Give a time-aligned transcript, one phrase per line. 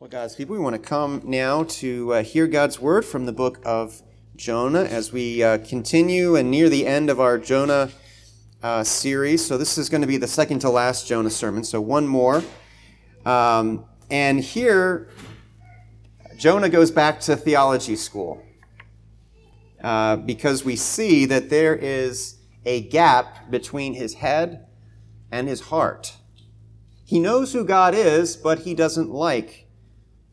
[0.00, 3.34] Well, God's people, we want to come now to uh, hear God's word from the
[3.34, 4.00] book of
[4.34, 7.90] Jonah as we uh, continue and near the end of our Jonah
[8.62, 9.44] uh, series.
[9.44, 12.42] So, this is going to be the second to last Jonah sermon, so one more.
[13.26, 15.10] Um, and here,
[16.38, 18.42] Jonah goes back to theology school
[19.84, 24.64] uh, because we see that there is a gap between his head
[25.30, 26.16] and his heart.
[27.04, 29.66] He knows who God is, but he doesn't like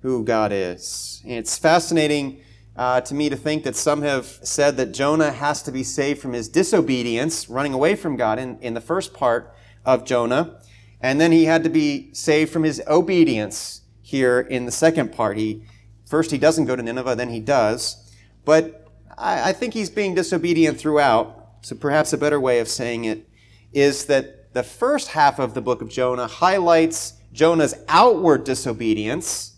[0.01, 1.21] who God is.
[1.23, 2.41] And it's fascinating
[2.75, 6.21] uh, to me to think that some have said that Jonah has to be saved
[6.21, 10.59] from his disobedience, running away from God in, in the first part of Jonah.
[11.01, 15.37] And then he had to be saved from his obedience here in the second part.
[15.37, 15.63] He,
[16.05, 18.13] first, he doesn't go to Nineveh, then he does.
[18.45, 21.33] But I, I think he's being disobedient throughout.
[21.61, 23.27] So perhaps a better way of saying it
[23.73, 29.56] is that the first half of the book of Jonah highlights Jonah's outward disobedience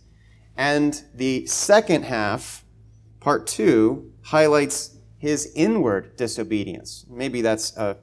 [0.59, 2.65] and the second half,
[3.21, 7.05] part two, highlights his inward disobedience.
[7.09, 7.95] Maybe that's a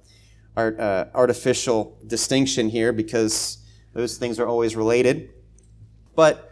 [0.56, 3.58] art, uh, artificial distinction here because
[3.92, 5.34] those things are always related.
[6.14, 6.50] But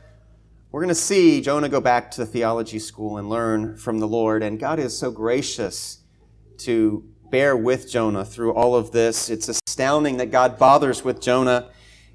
[0.70, 4.06] we're going to see Jonah go back to the theology school and learn from the
[4.06, 4.43] Lord.
[4.43, 6.00] And God is so gracious
[6.59, 9.31] to bear with Jonah through all of this.
[9.31, 11.71] It's astounding that God bothers with Jonah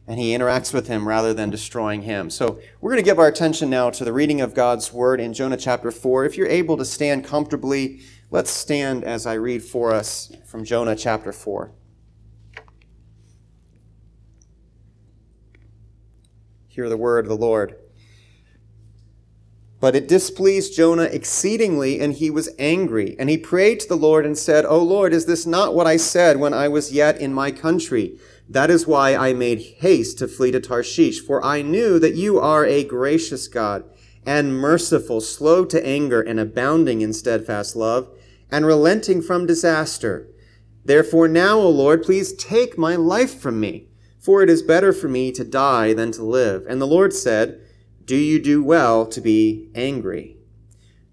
[0.09, 2.31] and he interacts with him rather than destroying him.
[2.31, 5.35] So we're going to give our attention now to the reading of God's word in
[5.35, 6.25] Jonah chapter 4.
[6.25, 8.01] If you're able to stand comfortably,
[8.31, 11.71] let's stand as I read for us from Jonah chapter 4.
[16.69, 17.75] Hear the word of the Lord.
[19.79, 23.16] But it displeased Jonah exceedingly, and he was angry.
[23.19, 25.97] And he prayed to the Lord and said, O Lord, is this not what I
[25.97, 28.17] said when I was yet in my country?
[28.50, 32.39] That is why I made haste to flee to Tarshish, for I knew that you
[32.39, 33.83] are a gracious God
[34.25, 38.09] and merciful, slow to anger and abounding in steadfast love,
[38.52, 40.28] and relenting from disaster.
[40.83, 43.88] Therefore now, O Lord, please take my life from me,
[44.19, 46.66] for it is better for me to die than to live.
[46.68, 47.62] And the Lord said,
[48.03, 50.38] Do you do well to be angry?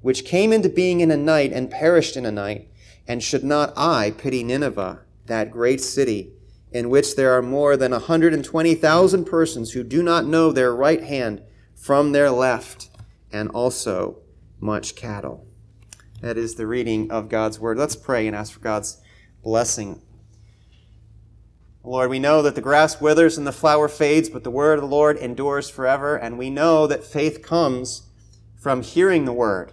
[0.00, 2.68] which came into being in a night and perished in a night,
[3.06, 6.32] and should not I pity Nineveh, that great city,
[6.70, 11.02] in which there are more than a 120,000 persons who do not know their right
[11.02, 11.42] hand
[11.74, 12.90] from their left,
[13.32, 14.18] and also
[14.60, 15.46] much cattle?
[16.20, 17.78] That is the reading of God's word.
[17.78, 18.98] Let's pray and ask for God's
[19.42, 20.02] blessing.
[21.84, 24.82] Lord, we know that the grass withers and the flower fades, but the word of
[24.82, 28.02] the Lord endures forever, and we know that faith comes
[28.56, 29.72] from hearing the word.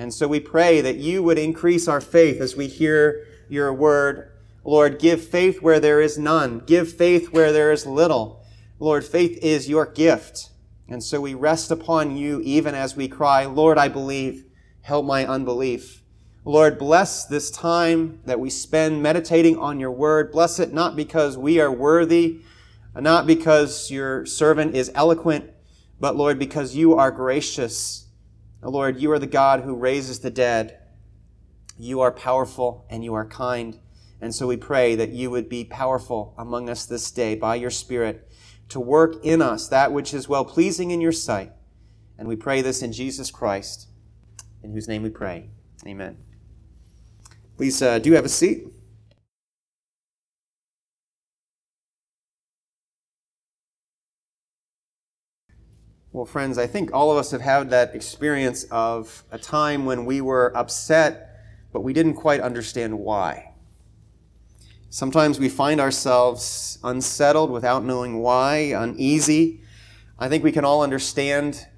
[0.00, 4.32] And so we pray that you would increase our faith as we hear your word.
[4.64, 6.60] Lord, give faith where there is none.
[6.60, 8.42] Give faith where there is little.
[8.78, 10.52] Lord, faith is your gift.
[10.88, 14.46] And so we rest upon you even as we cry, Lord, I believe.
[14.80, 16.02] Help my unbelief.
[16.46, 20.32] Lord, bless this time that we spend meditating on your word.
[20.32, 22.40] Bless it not because we are worthy,
[22.94, 25.50] not because your servant is eloquent,
[26.00, 28.06] but Lord, because you are gracious
[28.62, 30.78] Lord, you are the God who raises the dead.
[31.78, 33.78] You are powerful and you are kind.
[34.20, 37.70] And so we pray that you would be powerful among us this day by your
[37.70, 38.30] Spirit
[38.68, 41.52] to work in us that which is well pleasing in your sight.
[42.18, 43.88] And we pray this in Jesus Christ,
[44.62, 45.48] in whose name we pray.
[45.86, 46.18] Amen.
[47.56, 48.69] Please uh, do have a seat.
[56.12, 60.04] Well, friends, I think all of us have had that experience of a time when
[60.04, 61.38] we were upset,
[61.72, 63.54] but we didn't quite understand why.
[64.88, 69.60] Sometimes we find ourselves unsettled without knowing why, uneasy.
[70.18, 71.68] I think we can all understand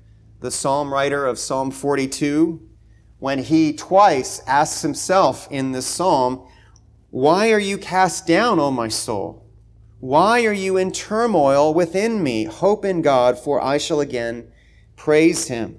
[0.40, 2.58] the psalm writer of Psalm 42,
[3.18, 6.48] when he twice asks himself in this psalm,
[7.10, 9.41] Why are you cast down, O my soul?
[10.02, 12.42] Why are you in turmoil within me?
[12.42, 14.50] Hope in God, for I shall again
[14.96, 15.78] praise him.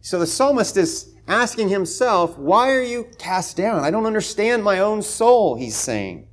[0.00, 3.82] So the psalmist is asking himself, Why are you cast down?
[3.82, 6.28] I don't understand my own soul, he's saying.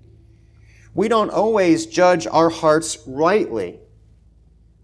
[0.93, 3.79] We don't always judge our hearts rightly.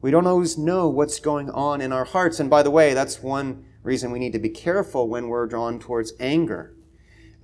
[0.01, 2.39] We don't always know what's going on in our hearts.
[2.39, 5.77] And by the way, that's one reason we need to be careful when we're drawn
[5.77, 6.73] towards anger.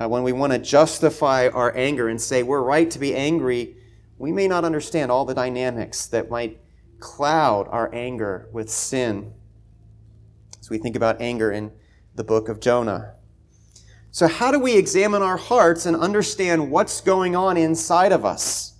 [0.01, 3.76] Uh, when we want to justify our anger and say we're right to be angry,
[4.17, 6.59] we may not understand all the dynamics that might
[6.99, 9.33] cloud our anger with sin.
[10.59, 11.71] As we think about anger in
[12.15, 13.13] the book of Jonah.
[14.11, 18.73] So, how do we examine our hearts and understand what's going on inside of us?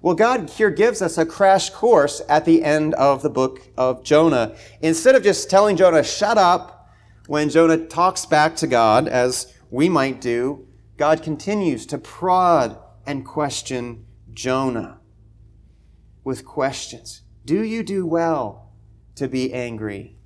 [0.00, 4.04] Well, God here gives us a crash course at the end of the book of
[4.04, 4.54] Jonah.
[4.80, 6.88] Instead of just telling Jonah, shut up,
[7.26, 13.26] when Jonah talks back to God, as we might do, God continues to prod and
[13.26, 14.06] question
[14.38, 15.00] Jonah
[16.22, 17.22] with questions.
[17.44, 18.70] Do you do well
[19.16, 20.16] to be angry?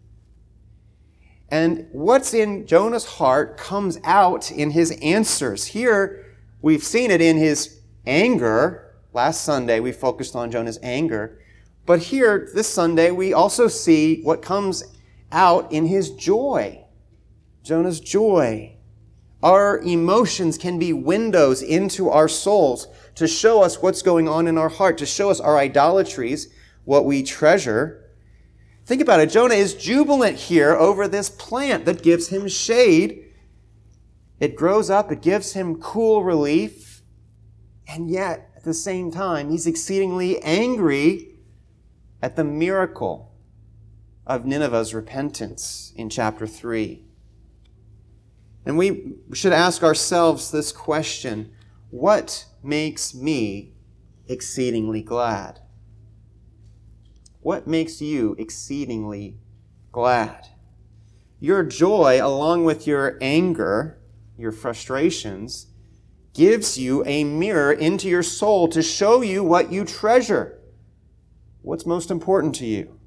[1.48, 5.64] And what's in Jonah's heart comes out in his answers.
[5.64, 6.26] Here,
[6.60, 8.94] we've seen it in his anger.
[9.14, 11.40] Last Sunday, we focused on Jonah's anger.
[11.86, 14.84] But here, this Sunday, we also see what comes
[15.30, 16.84] out in his joy.
[17.62, 18.76] Jonah's joy.
[19.42, 24.56] Our emotions can be windows into our souls to show us what's going on in
[24.58, 26.52] our heart, to show us our idolatries,
[26.84, 28.02] what we treasure,
[28.84, 29.30] Think about it.
[29.30, 33.32] Jonah is jubilant here over this plant that gives him shade.
[34.40, 37.02] It grows up, it gives him cool relief,
[37.86, 41.36] and yet at the same time, he's exceedingly angry
[42.20, 43.32] at the miracle
[44.26, 47.04] of Nineveh's repentance in chapter 3.
[48.66, 51.52] And we should ask ourselves this question
[51.92, 53.74] What makes me
[54.26, 55.60] exceedingly glad?
[57.40, 59.36] What makes you exceedingly
[59.92, 60.48] glad?
[61.38, 64.00] Your joy, along with your anger,
[64.38, 65.66] your frustrations,
[66.32, 70.62] gives you a mirror into your soul to show you what you treasure.
[71.60, 72.98] What's most important to you?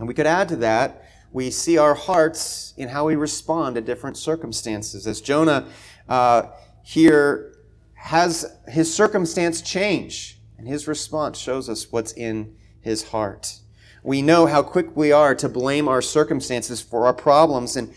[0.00, 3.80] And we could add to that, we see our hearts in how we respond to
[3.80, 5.06] different circumstances.
[5.06, 5.68] As Jonah
[6.08, 6.48] uh,
[6.88, 7.52] here
[7.92, 10.40] has his circumstance change.
[10.56, 13.58] And his response shows us what's in his heart.
[14.02, 17.76] We know how quick we are to blame our circumstances for our problems.
[17.76, 17.92] And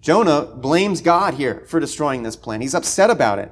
[0.00, 2.60] Jonah blames God here for destroying this plan.
[2.60, 3.50] He's upset about it.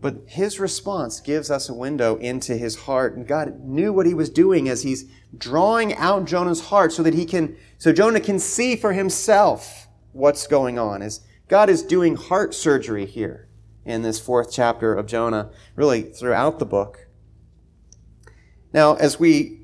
[0.00, 3.16] But his response gives us a window into his heart.
[3.16, 5.08] And God knew what he was doing as he's
[5.38, 10.48] drawing out Jonah's heart so that he can, so Jonah can see for himself what's
[10.48, 11.00] going on.
[11.00, 13.48] As God is doing heart surgery here
[13.84, 17.06] in this fourth chapter of Jonah, really throughout the book.
[18.72, 19.60] Now, as we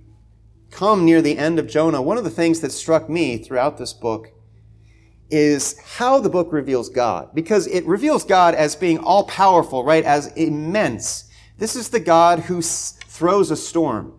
[0.70, 3.92] come near the end of Jonah, one of the things that struck me throughout this
[3.92, 4.28] book
[5.30, 7.34] is how the book reveals God.
[7.34, 10.04] Because it reveals God as being all powerful, right?
[10.04, 11.24] As immense.
[11.58, 14.18] This is the God who throws a storm,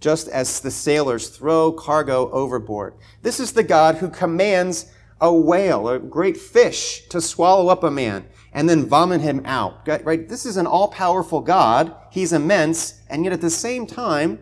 [0.00, 2.94] just as the sailors throw cargo overboard.
[3.22, 4.86] This is the God who commands
[5.20, 9.86] a whale, a great fish, to swallow up a man and then vomit him out.
[9.86, 10.28] Right?
[10.28, 11.94] This is an all powerful God.
[12.10, 14.38] He's immense, and yet at the same time,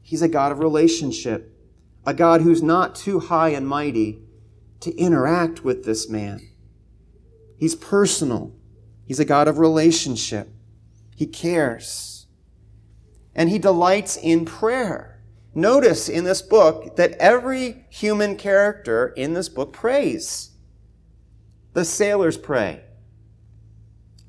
[0.00, 1.52] he's a God of relationship,
[2.06, 4.22] a God who's not too high and mighty
[4.80, 6.40] to interact with this man.
[7.58, 8.54] He's personal.
[9.04, 10.48] He's a God of relationship.
[11.16, 12.26] He cares.
[13.34, 15.20] And he delights in prayer.
[15.54, 20.50] Notice in this book that every human character in this book prays.
[21.72, 22.82] The sailors pray.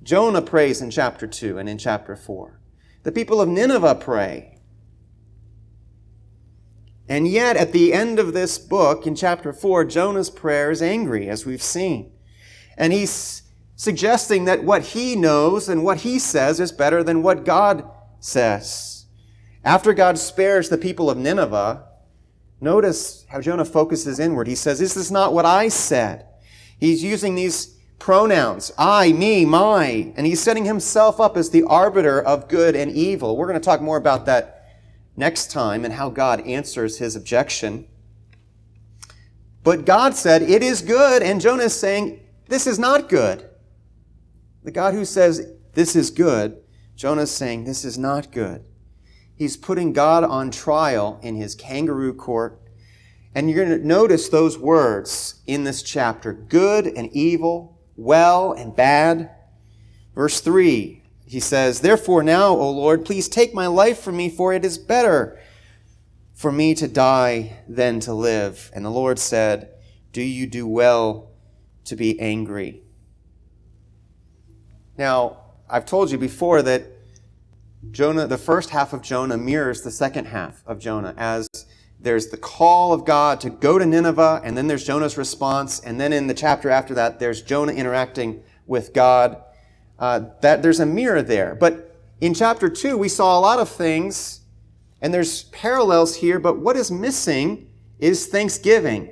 [0.07, 2.61] Jonah prays in chapter 2 and in chapter 4.
[3.03, 4.57] The people of Nineveh pray.
[7.09, 11.27] And yet, at the end of this book, in chapter 4, Jonah's prayer is angry,
[11.27, 12.13] as we've seen.
[12.77, 13.41] And he's
[13.75, 17.83] suggesting that what he knows and what he says is better than what God
[18.21, 19.07] says.
[19.61, 21.85] After God spares the people of Nineveh,
[22.61, 24.47] notice how Jonah focuses inward.
[24.47, 26.27] He says, This Is not what I said?
[26.79, 32.22] He's using these pronouns I, me, my, and he's setting himself up as the arbiter
[32.22, 33.36] of good and evil.
[33.36, 34.66] We're going to talk more about that
[35.16, 37.88] next time and how God answers his objection.
[39.63, 43.50] But God said, It is good, and Jonah is saying, This is not good.
[44.63, 46.62] The God who says, This is good,
[46.96, 48.63] Jonah is saying, This is not good.
[49.36, 52.60] He's putting God on trial in his kangaroo court
[53.36, 58.75] And you're going to notice those words in this chapter good and evil, well and
[58.75, 59.32] bad.
[60.16, 64.54] Verse 3, he says, Therefore now, O Lord, please take my life from me, for
[64.54, 65.38] it is better
[66.34, 68.72] for me to die than to live.
[68.74, 69.74] And the Lord said,
[70.13, 71.32] Do you do well
[71.86, 72.84] to be angry?
[74.98, 75.39] Now,
[75.70, 76.86] I've told you before that
[77.92, 81.48] Jonah, the first half of Jonah mirrors the second half of Jonah as
[82.00, 86.00] there's the call of God to go to Nineveh, and then there's Jonah's response, and
[86.00, 89.42] then in the chapter after that, there's Jonah interacting with God.
[89.98, 91.56] Uh, that there's a mirror there.
[91.56, 94.42] But in chapter two, we saw a lot of things,
[95.01, 96.39] and there's parallels here.
[96.39, 99.12] But what is missing is thanksgiving.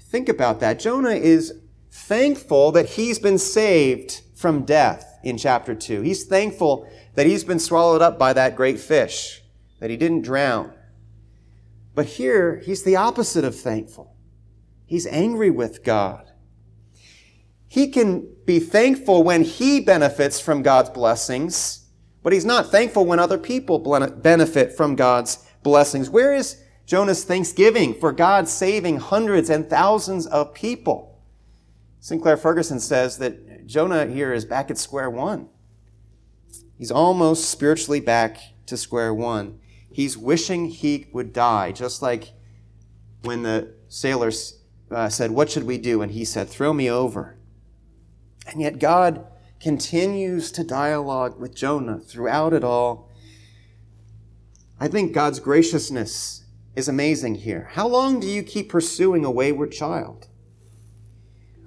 [0.00, 0.78] Think about that.
[0.78, 6.02] Jonah is thankful that he's been saved from death in chapter 2.
[6.02, 9.42] He's thankful that he's been swallowed up by that great fish,
[9.80, 10.72] that he didn't drown.
[11.96, 14.14] But here, he's the opposite of thankful.
[14.84, 16.30] He's angry with God.
[17.66, 21.86] He can be thankful when he benefits from God's blessings,
[22.22, 23.78] but he's not thankful when other people
[24.22, 26.10] benefit from God's blessings.
[26.10, 31.18] Where is Jonah's thanksgiving for God saving hundreds and thousands of people?
[31.98, 35.48] Sinclair Ferguson says that Jonah here is back at square one.
[36.76, 39.60] He's almost spiritually back to square one.
[39.96, 42.32] He's wishing he would die, just like
[43.22, 44.58] when the sailors
[44.90, 46.02] uh, said, What should we do?
[46.02, 47.38] And he said, Throw me over.
[48.46, 49.26] And yet God
[49.58, 53.10] continues to dialogue with Jonah throughout it all.
[54.78, 57.70] I think God's graciousness is amazing here.
[57.72, 60.28] How long do you keep pursuing a wayward child?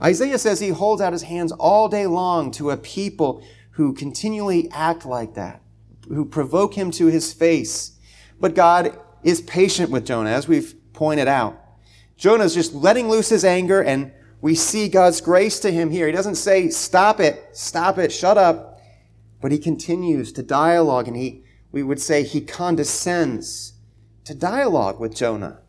[0.03, 4.69] Isaiah says he holds out his hands all day long to a people who continually
[4.71, 5.63] act like that,
[6.07, 7.95] who provoke him to his face.
[8.39, 11.59] But God is patient with Jonah, as we've pointed out.
[12.17, 16.05] Jonah is just letting loose his anger, and we see God's grace to him here.
[16.07, 18.79] He doesn't say, Stop it, stop it, shut up.
[19.41, 23.73] But he continues to dialogue, and he, we would say, he condescends
[24.25, 25.59] to dialogue with Jonah.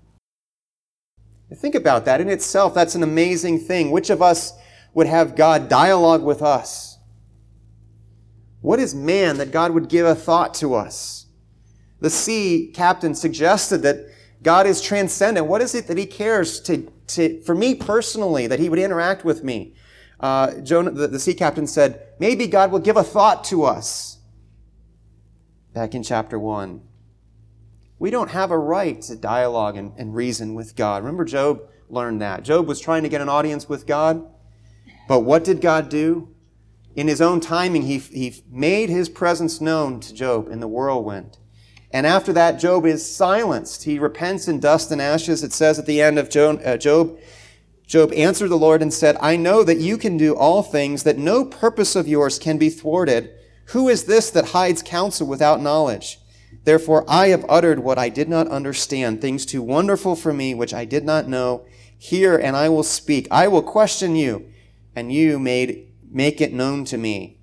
[1.55, 2.21] Think about that.
[2.21, 3.91] In itself, that's an amazing thing.
[3.91, 4.53] Which of us
[4.95, 6.99] would have God dialogue with us?
[8.61, 11.20] What is man that God would give a thought to us?
[12.01, 14.07] The sea captain suggested that
[14.43, 15.47] God is transcendent.
[15.47, 19.25] What is it that he cares to, to for me personally, that he would interact
[19.25, 19.75] with me?
[20.19, 24.19] Uh, Jonah, the, the sea captain said, maybe God will give a thought to us.
[25.73, 26.83] Back in chapter 1.
[27.99, 31.03] We don't have a right to dialogue and, and reason with God.
[31.03, 32.43] Remember, Job learned that.
[32.43, 34.27] Job was trying to get an audience with God.
[35.07, 36.35] But what did God do?
[36.97, 41.39] In his own timing, he, he made his presence known to Job in the whirlwind.
[41.93, 43.85] And after that, Job is silenced.
[43.85, 45.43] He repents in dust and ashes.
[45.43, 47.19] It says at the end of uh, Job,
[47.87, 51.19] Job answered the Lord and said, I know that you can do all things, that
[51.19, 53.33] no purpose of yours can be thwarted.
[53.67, 56.21] Who is this that hides counsel without knowledge?
[56.63, 60.73] Therefore, I have uttered what I did not understand, things too wonderful for me, which
[60.73, 61.65] I did not know.
[61.99, 63.27] Hear, and I will speak.
[63.31, 64.49] I will question you,
[64.95, 67.40] and you made, make it known to me.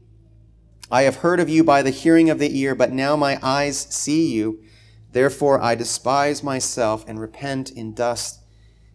[0.89, 3.77] I have heard of you by the hearing of the ear, but now my eyes
[3.77, 4.63] see you.
[5.11, 8.41] Therefore I despise myself and repent in dust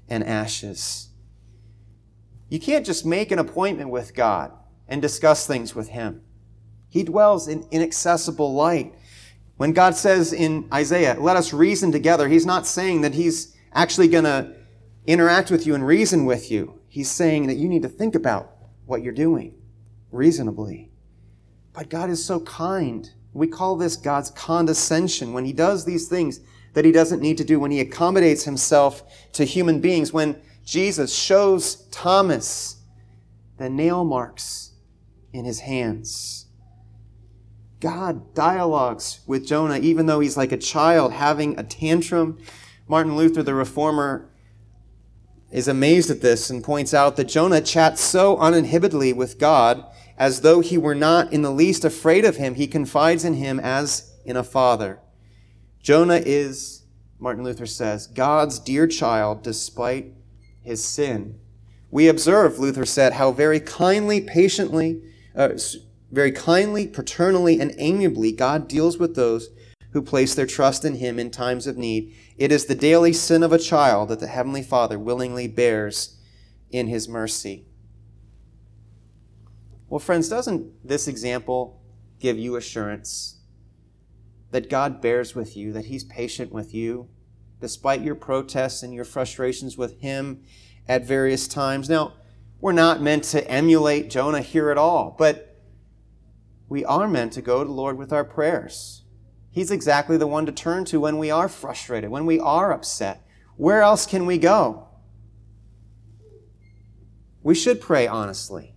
[0.09, 1.09] and ashes.
[2.49, 4.53] You can't just make an appointment with God
[4.89, 6.23] and discuss things with Him.
[6.89, 8.95] He dwells in inaccessible light.
[9.57, 14.09] When God says in Isaiah, let us reason together, He's not saying that He's actually
[14.09, 14.55] going to
[15.07, 16.81] interact with you and reason with you.
[16.89, 19.55] He's saying that you need to think about what you're doing
[20.11, 20.92] reasonably.
[21.73, 23.11] But God is so kind.
[23.33, 26.41] We call this God's condescension when He does these things
[26.75, 29.03] that He doesn't need to do, when He accommodates Himself
[29.33, 32.77] to human beings, when Jesus shows Thomas
[33.59, 34.73] the nail marks
[35.33, 36.47] in his hands.
[37.81, 42.39] God dialogues with Jonah even though he's like a child having a tantrum.
[42.87, 44.31] Martin Luther, the reformer,
[45.51, 49.85] is amazed at this and points out that Jonah chats so uninhibitedly with God
[50.23, 52.55] as though he were not in the least afraid of him.
[52.55, 55.01] He confides in him as in a father.
[55.83, 56.85] Jonah is,
[57.19, 60.13] Martin Luther says, God's dear child despite
[60.61, 61.41] his sin.
[61.91, 65.03] We observe, Luther said, how very kindly, patiently,
[65.35, 65.59] uh,
[66.13, 69.49] very kindly, paternally, and amiably God deals with those
[69.91, 72.15] who place their trust in him in times of need.
[72.39, 76.17] It is the daily sin of a child that the Heavenly Father willingly bears
[76.71, 77.67] in his mercy.
[79.93, 81.83] Well, friends, doesn't this example
[82.19, 83.41] give you assurance
[84.51, 87.11] that God bears with you, that He's patient with you,
[87.61, 90.45] despite your protests and your frustrations with him
[90.89, 91.91] at various times.
[91.91, 92.15] Now,
[92.59, 95.61] we're not meant to emulate Jonah here at all, but
[96.71, 99.03] we are meant to go to the Lord with our prayers.
[99.51, 103.27] He's exactly the one to turn to when we are frustrated, when we are upset.
[103.57, 104.89] Where else can we go?
[107.43, 108.72] We should pray honestly.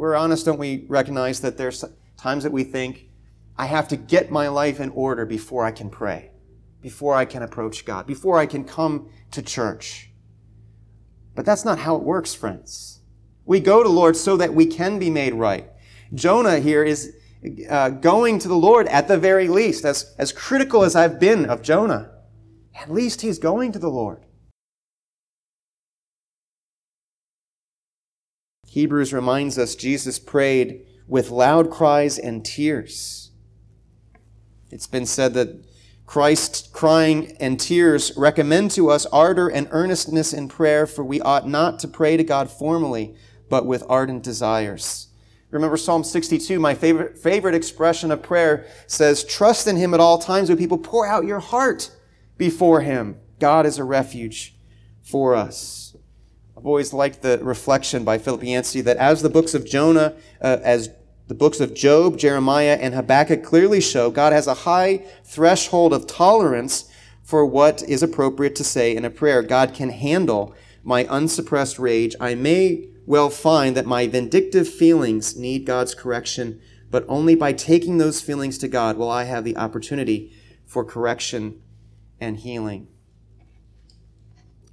[0.00, 1.84] We're honest, don't we recognize that there's
[2.16, 3.10] times that we think,
[3.58, 6.30] I have to get my life in order before I can pray,
[6.80, 10.10] before I can approach God, before I can come to church.
[11.34, 13.02] But that's not how it works, friends.
[13.44, 15.68] We go to Lord so that we can be made right.
[16.14, 17.14] Jonah here is
[17.68, 21.44] uh, going to the Lord at the very least, as, as critical as I've been
[21.44, 22.10] of Jonah.
[22.74, 24.24] At least he's going to the Lord.
[28.70, 33.32] Hebrews reminds us Jesus prayed with loud cries and tears.
[34.70, 35.64] It's been said that
[36.06, 41.48] Christ's crying and tears recommend to us ardor and earnestness in prayer, for we ought
[41.48, 43.16] not to pray to God formally,
[43.48, 45.08] but with ardent desires.
[45.50, 50.18] Remember Psalm 62, my favorite, favorite expression of prayer says, trust in him at all
[50.18, 51.90] times when people pour out your heart
[52.38, 53.18] before him.
[53.40, 54.54] God is a refuge
[55.02, 55.89] for us.
[56.60, 60.58] I've always liked the reflection by Philip Yancey that as the books of Jonah, uh,
[60.62, 60.90] as
[61.26, 66.06] the books of Job, Jeremiah, and Habakkuk clearly show, God has a high threshold of
[66.06, 66.84] tolerance
[67.22, 69.40] for what is appropriate to say in a prayer.
[69.40, 72.14] God can handle my unsuppressed rage.
[72.20, 77.96] I may well find that my vindictive feelings need God's correction, but only by taking
[77.96, 80.30] those feelings to God will I have the opportunity
[80.66, 81.62] for correction
[82.20, 82.88] and healing.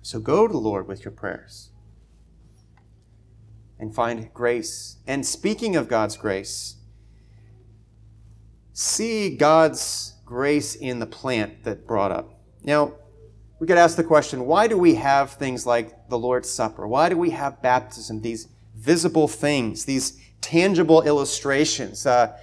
[0.01, 1.69] So go to the Lord with your prayers
[3.79, 4.97] and find grace.
[5.05, 6.75] And speaking of God's grace,
[8.73, 12.33] see God's grace in the plant that brought up.
[12.63, 12.93] Now,
[13.59, 16.87] we could ask the question why do we have things like the Lord's Supper?
[16.87, 18.21] Why do we have baptism?
[18.21, 22.05] These visible things, these tangible illustrations.
[22.05, 22.37] Uh,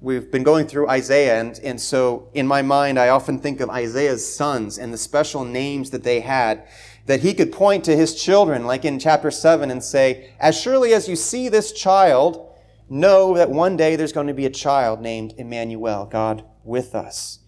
[0.00, 3.70] we've been going through Isaiah, and, and so in my mind, I often think of
[3.70, 6.66] Isaiah's sons and the special names that they had
[7.06, 10.94] that he could point to his children, like in chapter 7, and say, As surely
[10.94, 12.48] as you see this child,
[12.88, 17.40] know that one day there's going to be a child named Emmanuel, God with us.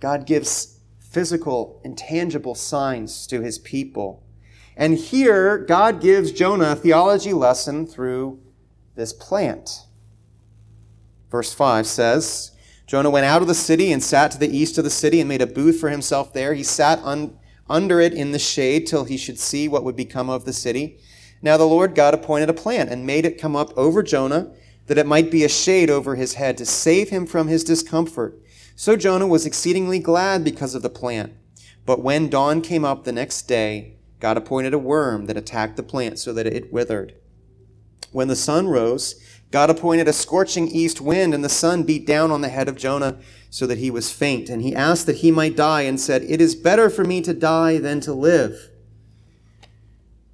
[0.00, 4.22] God gives physical, intangible signs to his people.
[4.76, 8.40] And here, God gives Jonah a theology lesson through
[8.96, 9.86] this plant.
[11.30, 12.52] Verse 5 says,
[12.86, 15.28] Jonah went out of the city and sat to the east of the city and
[15.28, 16.54] made a booth for himself there.
[16.54, 20.28] He sat un- under it in the shade till he should see what would become
[20.28, 20.98] of the city.
[21.42, 24.50] Now the Lord God appointed a plant and made it come up over Jonah
[24.86, 28.38] that it might be a shade over his head to save him from his discomfort.
[28.76, 31.32] So Jonah was exceedingly glad because of the plant.
[31.86, 35.82] But when dawn came up the next day, God appointed a worm that attacked the
[35.82, 37.14] plant so that it withered.
[38.10, 39.16] When the sun rose,
[39.54, 42.74] God appointed a scorching east wind, and the sun beat down on the head of
[42.74, 43.18] Jonah
[43.50, 44.48] so that he was faint.
[44.48, 47.32] And he asked that he might die and said, It is better for me to
[47.32, 48.70] die than to live.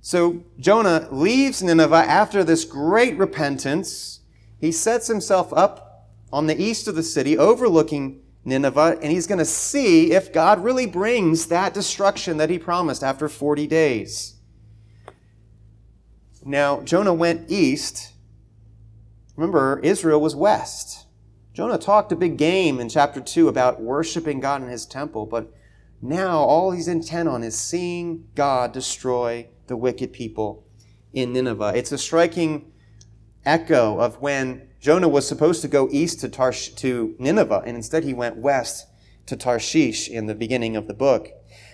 [0.00, 4.20] So Jonah leaves Nineveh after this great repentance.
[4.58, 9.38] He sets himself up on the east of the city, overlooking Nineveh, and he's going
[9.38, 14.36] to see if God really brings that destruction that he promised after 40 days.
[16.42, 18.14] Now, Jonah went east.
[19.40, 21.06] Remember, Israel was west.
[21.54, 25.50] Jonah talked a big game in chapter 2 about worshiping God in his temple, but
[26.02, 30.66] now all he's intent on is seeing God destroy the wicked people
[31.14, 31.72] in Nineveh.
[31.74, 32.70] It's a striking
[33.46, 38.04] echo of when Jonah was supposed to go east to, Tarsh- to Nineveh, and instead
[38.04, 38.88] he went west
[39.24, 41.30] to Tarshish in the beginning of the book.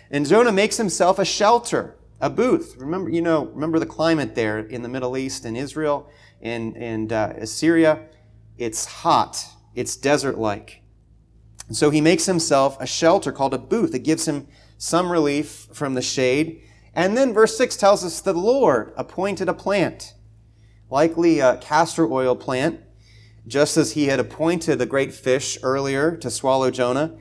[0.08, 2.76] And Jonah makes himself a shelter, a booth.
[2.78, 6.08] Remember, you know, remember the climate there in the Middle East and Israel
[6.40, 8.00] and, uh, Assyria?
[8.58, 9.44] It's hot.
[9.74, 10.82] It's desert-like.
[11.70, 13.94] So he makes himself a shelter called a booth.
[13.94, 14.46] It gives him
[14.78, 16.62] some relief from the shade.
[16.94, 20.14] And then verse 6 tells us the Lord appointed a plant,
[20.88, 22.80] likely a castor oil plant,
[23.46, 27.16] just as he had appointed the great fish earlier to swallow Jonah.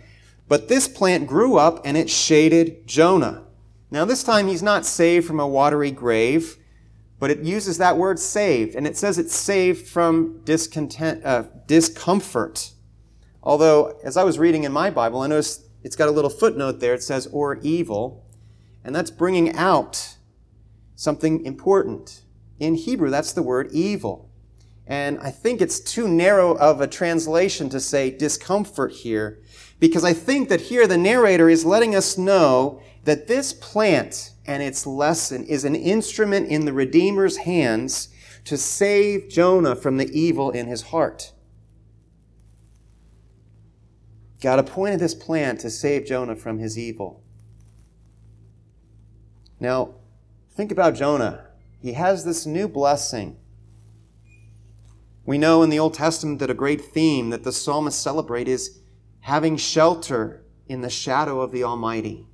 [0.47, 3.43] But this plant grew up and it shaded Jonah.
[3.91, 6.57] Now, this time he's not saved from a watery grave,
[7.25, 12.71] but it uses that word saved, and it says it's saved from discontent, uh, discomfort.
[13.41, 16.79] Although, as I was reading in my Bible, I noticed it's got a little footnote
[16.79, 16.93] there.
[16.93, 18.27] It says, or evil,
[18.83, 20.17] and that's bringing out
[20.93, 22.21] something important.
[22.59, 24.29] In Hebrew, that's the word evil.
[24.85, 29.41] And I think it's too narrow of a translation to say discomfort here,
[29.79, 34.61] because I think that here the narrator is letting us know that this plant and
[34.61, 38.09] its lesson is an instrument in the Redeemer's hands
[38.43, 41.33] to save Jonah from the evil in his heart.
[44.41, 47.23] God appointed this plant to save Jonah from his evil.
[49.59, 49.95] Now,
[50.51, 51.47] think about Jonah.
[51.79, 53.37] He has this new blessing
[55.25, 58.79] we know in the Old Testament that a great theme that the psalmists celebrate is
[59.21, 62.27] having shelter in the shadow of the Almighty.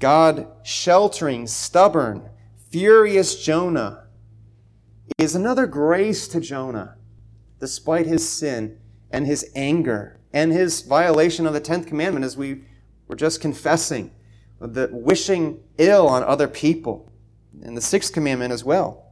[0.00, 2.30] God sheltering stubborn,
[2.70, 4.06] furious Jonah
[5.18, 6.96] is another grace to Jonah,
[7.58, 8.78] despite his sin
[9.10, 12.62] and his anger and his violation of the 10th commandment, as we
[13.08, 14.10] were just confessing,
[14.58, 17.12] the wishing ill on other people,
[17.62, 19.04] and the sixth commandment as well.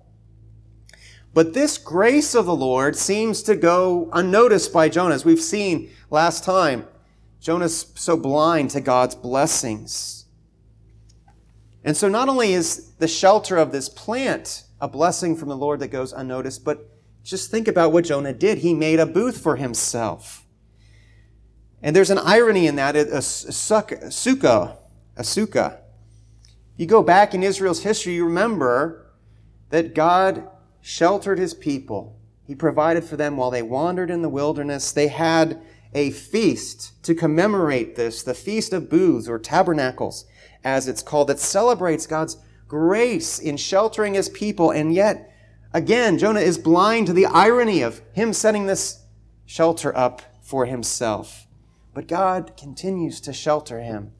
[1.34, 5.14] But this grace of the Lord seems to go unnoticed by Jonah.
[5.14, 6.86] As we've seen last time,
[7.40, 10.17] Jonah's so blind to God's blessings.
[11.84, 15.80] And so not only is the shelter of this plant a blessing from the Lord
[15.80, 16.88] that goes unnoticed, but
[17.24, 18.58] just think about what Jonah did.
[18.58, 20.46] He made a booth for himself.
[21.82, 24.76] And there's an irony in that, a, a, a sukkah,
[25.16, 25.78] a sukkah.
[26.76, 29.06] You go back in Israel's history, you remember
[29.70, 30.48] that God
[30.80, 32.18] sheltered his people.
[32.46, 34.92] He provided for them while they wandered in the wilderness.
[34.92, 35.60] They had
[35.92, 40.24] a feast to commemorate this, the Feast of Booths or Tabernacles,
[40.68, 44.70] as it's called, that celebrates God's grace in sheltering his people.
[44.70, 45.32] And yet,
[45.72, 49.02] again, Jonah is blind to the irony of him setting this
[49.46, 51.46] shelter up for himself.
[51.94, 54.12] But God continues to shelter him.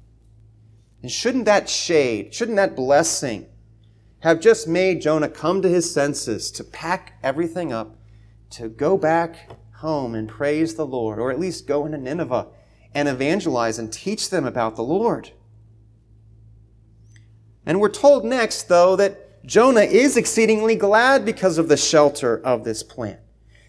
[1.02, 3.46] And shouldn't that shade, shouldn't that blessing
[4.20, 7.96] have just made Jonah come to his senses to pack everything up,
[8.50, 12.48] to go back home and praise the Lord, or at least go into Nineveh
[12.94, 15.30] and evangelize and teach them about the Lord.
[17.66, 22.64] And we're told next, though, that Jonah is exceedingly glad because of the shelter of
[22.64, 23.20] this plant.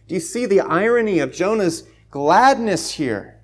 [0.07, 3.41] Do you see the irony of Jonah's gladness here?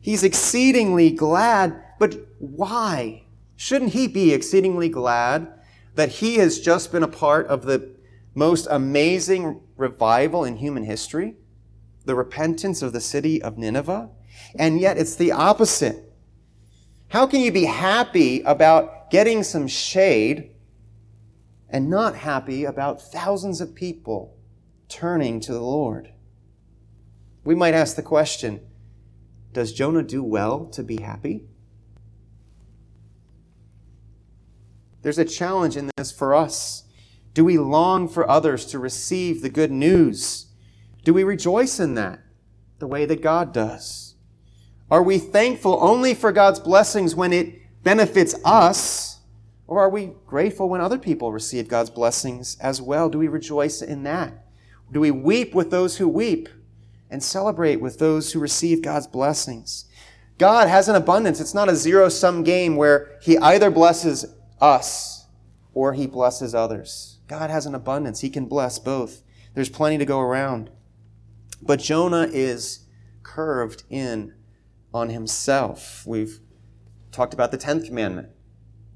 [0.00, 3.24] He's exceedingly glad, but why?
[3.56, 5.52] Shouldn't he be exceedingly glad
[5.94, 7.94] that he has just been a part of the
[8.34, 11.34] most amazing revival in human history,
[12.04, 14.08] the repentance of the city of Nineveh,
[14.58, 16.10] and yet it's the opposite.
[17.08, 20.52] How can you be happy about getting some shade
[21.68, 24.36] and not happy about thousands of people
[24.88, 26.12] turning to the Lord?
[27.44, 28.60] We might ask the question
[29.52, 31.44] Does Jonah do well to be happy?
[35.02, 36.84] There's a challenge in this for us.
[37.32, 40.46] Do we long for others to receive the good news?
[41.04, 42.20] Do we rejoice in that
[42.78, 44.14] the way that God does?
[44.90, 49.20] Are we thankful only for God's blessings when it benefits us?
[49.66, 53.08] Or are we grateful when other people receive God's blessings as well?
[53.08, 54.46] Do we rejoice in that?
[54.90, 56.48] Do we weep with those who weep
[57.08, 59.84] and celebrate with those who receive God's blessings?
[60.38, 61.40] God has an abundance.
[61.40, 64.26] It's not a zero sum game where He either blesses
[64.60, 65.20] us
[65.74, 67.18] or he blesses others.
[67.28, 68.20] God has an abundance.
[68.20, 69.22] He can bless both.
[69.54, 70.70] There's plenty to go around.
[71.62, 72.86] But Jonah is
[73.22, 74.34] curved in
[74.92, 76.04] on himself.
[76.06, 76.40] We've
[77.12, 78.28] talked about the 10th commandment,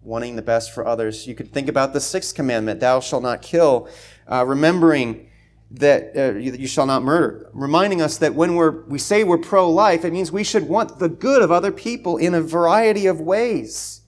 [0.03, 1.27] wanting the best for others.
[1.27, 3.89] You could think about the 6th commandment, thou shalt not kill,
[4.31, 5.31] uh, remembering
[5.71, 9.39] that uh, you, you, shall not murder, reminding us that when we're, we say we're
[9.39, 13.07] pro life, it means we should want the good of other people in a variety
[13.07, 14.03] of ways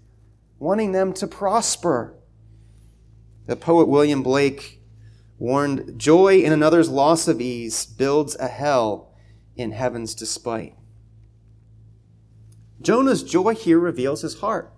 [0.59, 2.15] wanting them to prosper.
[3.47, 4.81] The poet William Blake
[5.39, 9.13] warned joy in another's loss of ease builds a hell
[9.57, 10.75] in heaven's despite.
[12.81, 14.73] Jonah's joy here reveals his heart.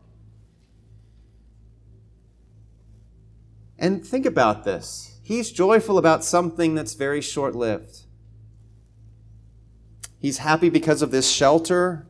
[3.79, 5.19] And think about this.
[5.23, 8.03] He's joyful about something that's very short lived.
[10.19, 12.09] He's happy because of this shelter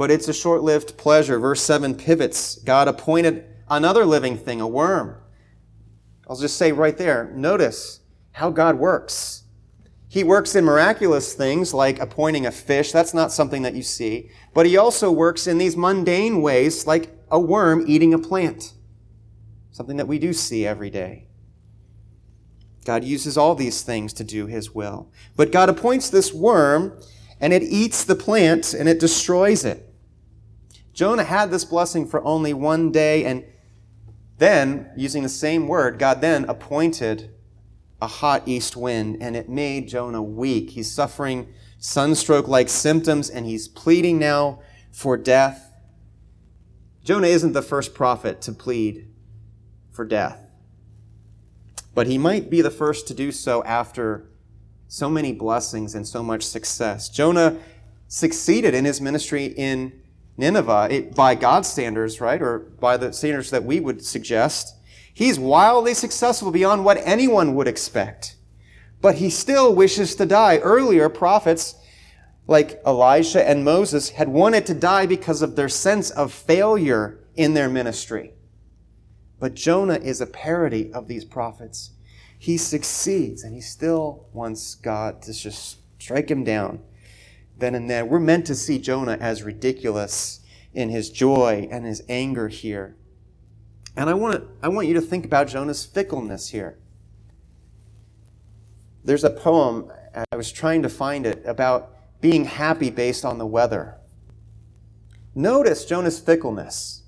[0.00, 1.38] but it's a short lived pleasure.
[1.38, 2.56] Verse 7 pivots.
[2.56, 5.20] God appointed another living thing, a worm.
[6.26, 8.00] I'll just say right there notice
[8.32, 9.42] how God works.
[10.10, 12.90] He works in miraculous things like appointing a fish.
[12.90, 14.28] That's not something that you see.
[14.52, 18.72] But he also works in these mundane ways like a worm eating a plant.
[19.70, 21.28] Something that we do see every day.
[22.84, 25.12] God uses all these things to do his will.
[25.36, 27.00] But God appoints this worm
[27.40, 29.94] and it eats the plant and it destroys it.
[30.92, 33.44] Jonah had this blessing for only one day, and
[34.38, 37.30] then, using the same word, God then appointed
[38.02, 40.70] a hot east wind, and it made Jonah weak.
[40.70, 44.60] He's suffering sunstroke like symptoms, and he's pleading now
[44.90, 45.72] for death.
[47.04, 49.08] Jonah isn't the first prophet to plead
[49.90, 50.50] for death,
[51.94, 54.30] but he might be the first to do so after
[54.88, 57.08] so many blessings and so much success.
[57.08, 57.56] Jonah
[58.08, 59.92] succeeded in his ministry in
[60.36, 62.40] Nineveh it, by God's standards, right?
[62.42, 64.76] Or by the standards that we would suggest.
[65.20, 68.36] He's wildly successful beyond what anyone would expect.
[69.02, 70.56] But he still wishes to die.
[70.56, 71.74] Earlier prophets
[72.46, 77.52] like Elijah and Moses had wanted to die because of their sense of failure in
[77.52, 78.32] their ministry.
[79.38, 81.90] But Jonah is a parody of these prophets.
[82.38, 86.80] He succeeds and he still wants God to just strike him down
[87.58, 88.06] then and there.
[88.06, 90.40] We're meant to see Jonah as ridiculous
[90.72, 92.96] in his joy and his anger here.
[94.00, 96.78] And I want, I want you to think about Jonah's fickleness here.
[99.04, 99.92] There's a poem,
[100.32, 103.98] I was trying to find it, about being happy based on the weather.
[105.34, 107.02] Notice Jonah's fickleness.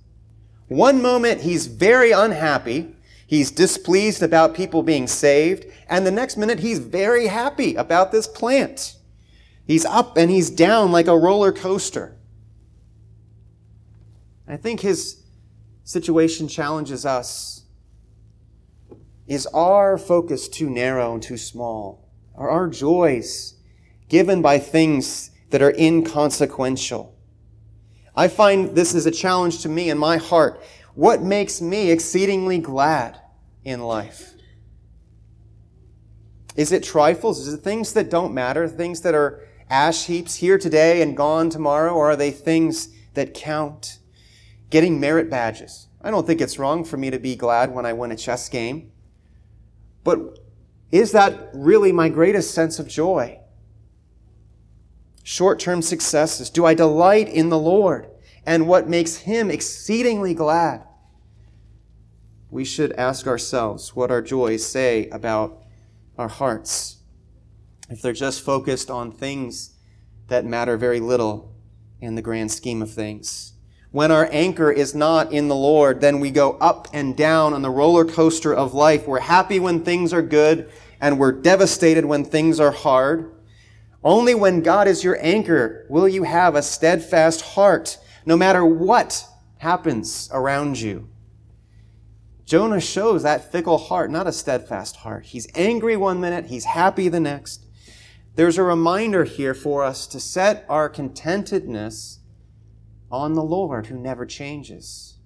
[0.68, 2.94] One moment he's very unhappy,
[3.26, 8.28] he's displeased about people being saved, and the next minute he's very happy about this
[8.28, 8.96] plant.
[9.66, 12.18] He's up and he's down like a roller coaster.
[14.46, 15.21] I think his
[15.84, 17.64] situation challenges us.
[19.26, 22.08] Is our focus too narrow and too small?
[22.34, 23.54] Are our joys
[24.08, 27.14] given by things that are inconsequential?
[28.14, 30.62] I find this is a challenge to me in my heart.
[30.94, 33.18] What makes me exceedingly glad
[33.64, 34.34] in life?
[36.56, 37.46] Is it trifles?
[37.46, 38.68] Is it things that don't matter?
[38.68, 39.40] Things that are
[39.70, 41.94] ash heaps here today and gone tomorrow?
[41.94, 43.98] Or are they things that count?
[44.72, 45.88] Getting merit badges.
[46.00, 48.48] I don't think it's wrong for me to be glad when I win a chess
[48.48, 48.90] game.
[50.02, 50.38] But
[50.90, 53.38] is that really my greatest sense of joy?
[55.22, 56.48] Short term successes.
[56.48, 58.08] Do I delight in the Lord
[58.46, 60.86] and what makes Him exceedingly glad?
[62.50, 65.62] We should ask ourselves what our joys say about
[66.16, 67.02] our hearts
[67.90, 69.74] if they're just focused on things
[70.28, 71.54] that matter very little
[72.00, 73.51] in the grand scheme of things.
[73.92, 77.60] When our anchor is not in the Lord, then we go up and down on
[77.60, 79.06] the roller coaster of life.
[79.06, 83.34] We're happy when things are good and we're devastated when things are hard.
[84.02, 89.26] Only when God is your anchor will you have a steadfast heart, no matter what
[89.58, 91.10] happens around you.
[92.46, 95.26] Jonah shows that fickle heart, not a steadfast heart.
[95.26, 97.66] He's angry one minute, he's happy the next.
[98.36, 102.20] There's a reminder here for us to set our contentedness
[103.12, 105.18] on the Lord who never changes,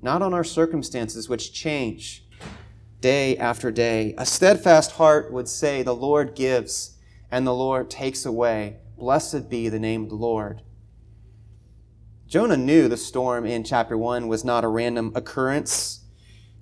[0.00, 2.24] not on our circumstances which change
[3.00, 4.14] day after day.
[4.16, 6.96] A steadfast heart would say, The Lord gives
[7.30, 8.76] and the Lord takes away.
[8.96, 10.62] Blessed be the name of the Lord.
[12.28, 16.04] Jonah knew the storm in chapter 1 was not a random occurrence.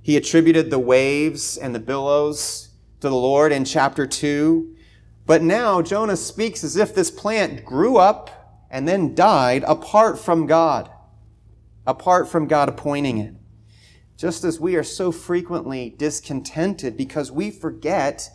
[0.00, 4.74] He attributed the waves and the billows to the Lord in chapter 2.
[5.26, 8.41] But now Jonah speaks as if this plant grew up
[8.72, 10.90] and then died apart from God,
[11.86, 13.34] apart from God appointing it.
[14.16, 18.30] Just as we are so frequently discontented because we forget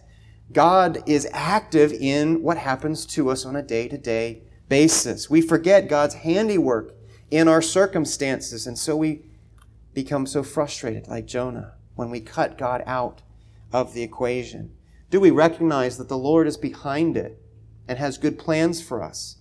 [0.54, 5.30] God is active in what happens to us on a day to day basis.
[5.30, 6.93] We forget God's handiwork
[7.32, 9.23] in our circumstances, and so we
[9.93, 13.23] become so frustrated, like Jonah, when we cut God out
[13.73, 14.71] of the equation.
[15.10, 17.41] Do we recognize that the Lord is behind it
[17.88, 19.37] and has good plans for us?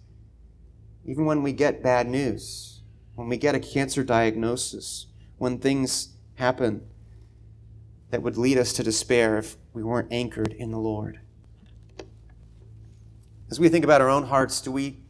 [1.07, 2.83] Even when we get bad news,
[3.15, 5.07] when we get a cancer diagnosis,
[5.39, 6.83] when things happen
[8.11, 11.21] that would lead us to despair if we weren't anchored in the Lord.
[13.51, 15.03] As we think about our own hearts, do we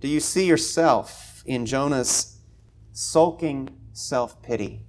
[0.00, 2.38] do you see yourself in Jonah's
[2.92, 4.84] sulking self-pity?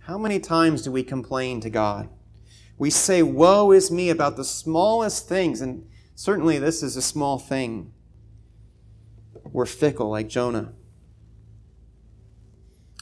[0.00, 2.08] How many times do we complain to God?
[2.76, 7.38] We say, Woe is me about the smallest things, and certainly this is a small
[7.38, 7.92] thing.
[9.52, 10.72] We're fickle like Jonah.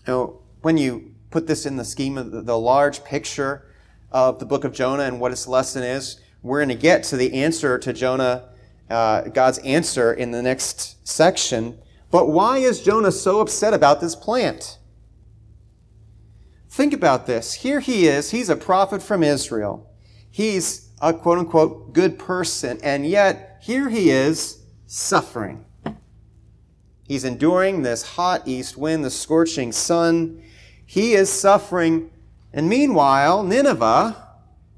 [0.07, 3.66] Now, when you put this in the scheme of the, large picture
[4.11, 7.16] of the book of Jonah and what its lesson is, we're going to get to
[7.16, 8.50] the answer to Jonah,
[8.90, 11.78] uh, God's answer in the next section.
[12.11, 14.78] But why is Jonah so upset about this plant?
[16.68, 17.55] Think about this.
[17.55, 18.31] Here he is.
[18.31, 19.90] He's a prophet from Israel.
[20.31, 22.78] He's a quote unquote good person.
[22.83, 25.64] And yet, here he is suffering.
[27.12, 30.42] He's enduring this hot east wind, the scorching sun.
[30.87, 32.09] He is suffering.
[32.55, 34.16] And meanwhile, Nineveh,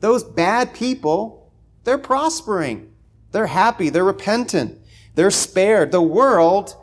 [0.01, 1.53] those bad people,
[1.85, 2.92] they're prospering.
[3.31, 3.88] They're happy.
[3.88, 4.81] They're repentant.
[5.14, 5.92] They're spared.
[5.92, 6.75] The world,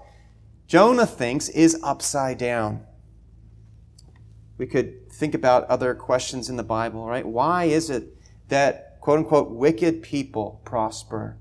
[0.68, 2.86] Jonah thinks, is upside down.
[4.58, 7.26] We could think about other questions in the Bible, right?
[7.26, 8.16] Why is it
[8.48, 11.36] that, quote unquote, wicked people prosper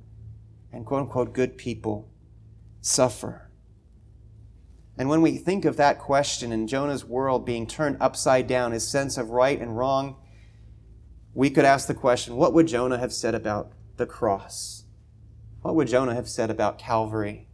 [0.73, 2.11] and, quote unquote, good people
[2.81, 3.47] suffer?
[5.01, 8.87] And when we think of that question and Jonah's world being turned upside down, his
[8.87, 10.17] sense of right and wrong,
[11.33, 14.85] we could ask the question what would Jonah have said about the cross?
[15.63, 17.49] What would Jonah have said about Calvary?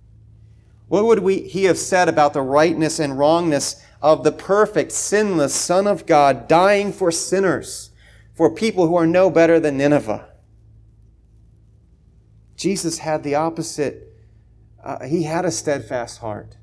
[0.89, 5.55] What would we, he have said about the rightness and wrongness of the perfect, sinless
[5.55, 7.93] Son of God dying for sinners,
[8.35, 10.29] for people who are no better than Nineveh?
[12.57, 14.13] Jesus had the opposite.
[14.83, 16.56] Uh, he had a steadfast heart.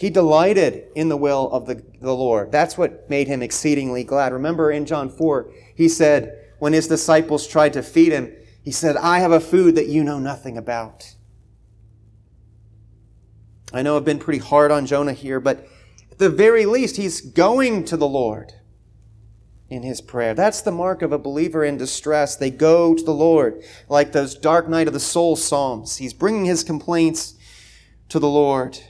[0.00, 2.50] He delighted in the will of the, the Lord.
[2.50, 4.32] That's what made him exceedingly glad.
[4.32, 8.32] Remember in John 4, he said, when his disciples tried to feed him,
[8.64, 11.16] he said, I have a food that you know nothing about.
[13.74, 15.68] I know I've been pretty hard on Jonah here, but
[16.10, 18.54] at the very least, he's going to the Lord
[19.68, 20.32] in his prayer.
[20.32, 22.36] That's the mark of a believer in distress.
[22.36, 25.98] They go to the Lord, like those dark night of the soul psalms.
[25.98, 27.34] He's bringing his complaints
[28.08, 28.80] to the Lord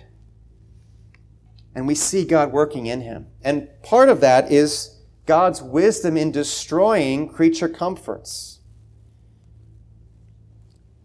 [1.75, 3.27] and we see God working in him.
[3.43, 8.61] And part of that is God's wisdom in destroying creature comforts.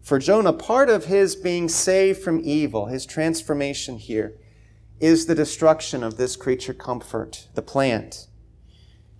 [0.02, 4.38] For Jonah, part of his being saved from evil, his transformation here,
[5.00, 8.28] is the destruction of this creature comfort, the plant.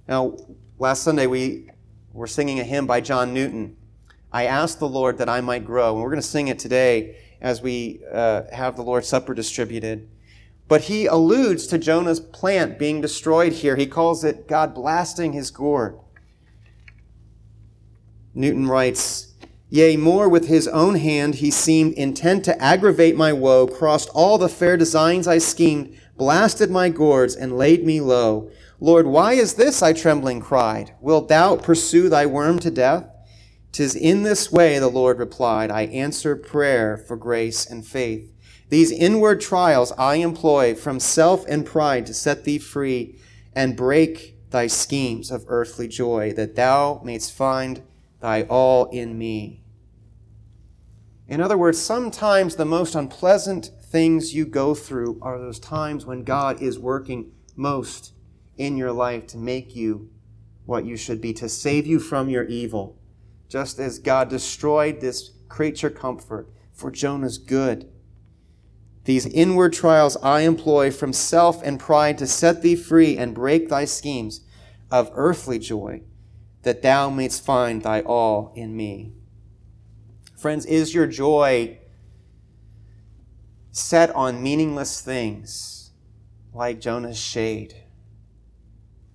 [0.08, 0.36] Now,
[0.78, 1.70] last Sunday we
[2.12, 3.76] were singing a hymn by John Newton.
[4.32, 7.16] I asked the Lord that I might grow, and we're going to sing it today
[7.40, 10.08] as we uh, have the Lord's Supper distributed.
[10.68, 13.76] But he alludes to Jonah's plant being destroyed here.
[13.76, 15.98] He calls it God blasting his gourd.
[18.34, 19.34] Newton writes,
[19.68, 24.38] Yea, more with his own hand he seemed intent to aggravate my woe, crossed all
[24.38, 28.50] the fair designs I schemed, blasted my gourds, and laid me low.
[28.78, 29.82] Lord, why is this?
[29.82, 30.94] I trembling cried.
[31.00, 33.08] Wilt thou pursue thy worm to death?
[33.72, 38.32] Tis in this way, the Lord replied, I answer prayer for grace and faith.
[38.68, 43.18] These inward trials I employ from self and pride to set thee free
[43.54, 47.82] and break thy schemes of earthly joy, that thou mayst find
[48.20, 49.62] thy all in me.
[51.28, 56.22] In other words, sometimes the most unpleasant things you go through are those times when
[56.22, 58.12] God is working most
[58.56, 60.10] in your life to make you
[60.64, 62.98] what you should be, to save you from your evil.
[63.48, 67.90] Just as God destroyed this creature comfort for Jonah's good
[69.06, 73.68] these inward trials I employ from self and pride to set thee free and break
[73.68, 74.40] thy schemes
[74.90, 76.02] of earthly joy,
[76.62, 79.12] that thou mayst find thy all in me.
[80.36, 81.78] Friends, is your joy
[83.70, 85.92] set on meaningless things
[86.52, 87.74] like Jonah's shade?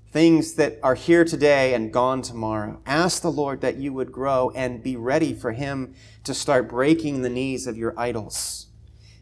[0.09, 2.81] Things that are here today and gone tomorrow.
[2.85, 7.21] Ask the Lord that you would grow and be ready for Him to start breaking
[7.21, 8.67] the knees of your idols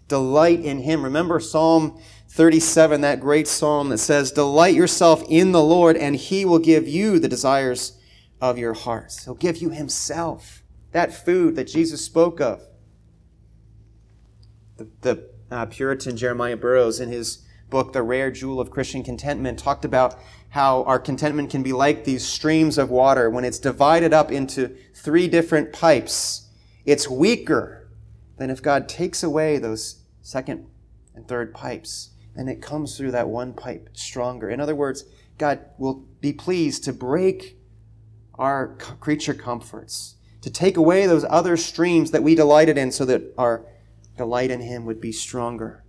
[0.09, 1.03] Delight in Him.
[1.03, 6.43] Remember Psalm 37, that great psalm that says, Delight yourself in the Lord, and He
[6.43, 7.97] will give you the desires
[8.41, 9.23] of your hearts.
[9.23, 12.67] He'll give you Himself, that food that Jesus spoke of.
[14.77, 19.59] The, the uh, Puritan Jeremiah Burroughs, in his book, The Rare Jewel of Christian Contentment,
[19.59, 20.19] talked about
[20.49, 23.29] how our contentment can be like these streams of water.
[23.29, 26.49] When it's divided up into three different pipes,
[26.85, 27.89] it's weaker
[28.37, 30.67] than if God takes away those second
[31.15, 34.49] and third pipes, and it comes through that one pipe stronger.
[34.49, 35.05] In other words,
[35.37, 37.57] God will be pleased to break
[38.35, 43.33] our creature comforts, to take away those other streams that we delighted in so that
[43.37, 43.65] our
[44.17, 45.83] delight in Him would be stronger.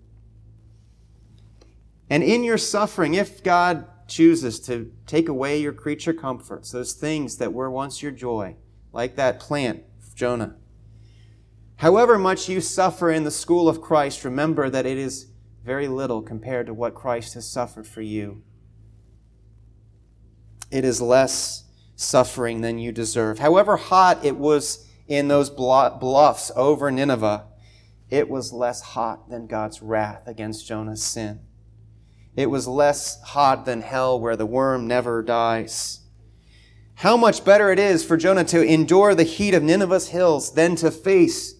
[2.08, 7.36] And in your suffering, if God chooses to take away your creature comforts, those things
[7.36, 8.56] that were once your joy,
[8.92, 10.56] like that plant, Jonah,
[11.80, 15.28] However much you suffer in the school of Christ, remember that it is
[15.64, 18.42] very little compared to what Christ has suffered for you.
[20.70, 21.64] It is less
[21.96, 23.38] suffering than you deserve.
[23.38, 27.46] However hot it was in those bluffs over Nineveh,
[28.10, 31.40] it was less hot than God's wrath against Jonah's sin.
[32.36, 36.00] It was less hot than hell where the worm never dies.
[36.96, 40.76] How much better it is for Jonah to endure the heat of Nineveh's hills than
[40.76, 41.54] to face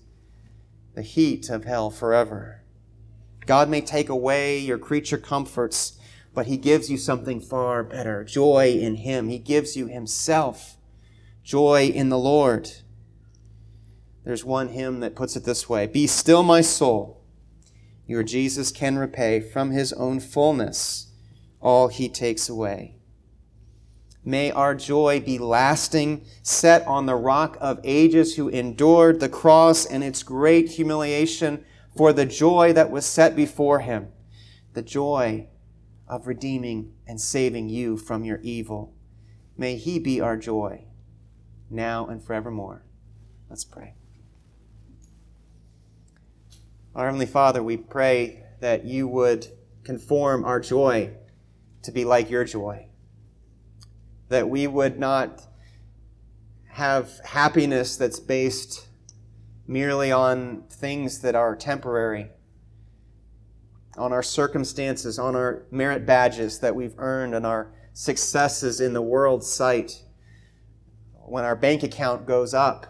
[0.95, 2.63] the heat of hell forever.
[3.47, 5.99] God may take away your creature comforts,
[6.35, 9.29] but He gives you something far better joy in Him.
[9.29, 10.77] He gives you Himself
[11.43, 12.71] joy in the Lord.
[14.25, 17.25] There's one hymn that puts it this way Be still, my soul.
[18.07, 21.13] Your Jesus can repay from his own fullness
[21.61, 23.00] all he takes away.
[24.25, 29.87] May our joy be lasting, set on the rock of ages who endured the cross
[29.87, 31.65] and its great humiliation
[31.97, 34.09] for the joy that was set before him,
[34.75, 35.49] the joy
[36.07, 38.95] of redeeming and saving you from your evil.
[39.57, 40.85] May he be our joy,
[41.71, 42.85] now and forevermore.
[43.49, 43.95] Let's pray.
[46.95, 49.47] Our Heavenly Father, we pray that you would
[49.85, 51.13] conform our joy
[51.83, 52.89] to be like your joy.
[54.31, 55.47] That we would not
[56.69, 58.89] have happiness that's based
[59.67, 62.31] merely on things that are temporary,
[63.97, 69.03] on our circumstances, on our merit badges that we've earned, and our successes in the
[69.03, 70.03] world's sight.
[71.13, 72.87] When our bank account goes up,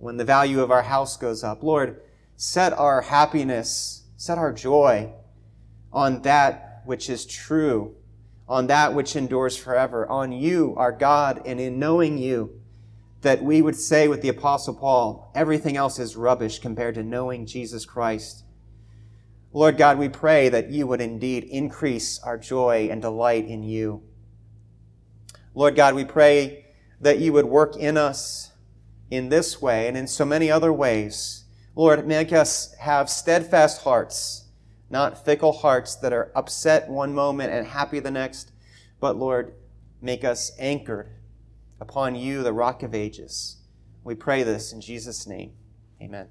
[0.00, 1.62] when the value of our house goes up.
[1.62, 2.00] Lord,
[2.36, 5.12] set our happiness, set our joy
[5.92, 7.94] on that which is true
[8.50, 12.60] on that which endures forever, on you, our God, and in knowing you,
[13.20, 17.46] that we would say with the Apostle Paul, everything else is rubbish compared to knowing
[17.46, 18.42] Jesus Christ.
[19.52, 24.02] Lord God, we pray that you would indeed increase our joy and delight in you.
[25.54, 26.66] Lord God, we pray
[27.00, 28.50] that you would work in us
[29.12, 31.44] in this way and in so many other ways.
[31.76, 34.49] Lord, make us have steadfast hearts
[34.90, 38.52] not fickle hearts that are upset one moment and happy the next,
[38.98, 39.54] but Lord,
[40.02, 41.10] make us anchored
[41.80, 43.58] upon you, the rock of ages.
[44.02, 45.52] We pray this in Jesus' name.
[46.02, 46.28] Amen.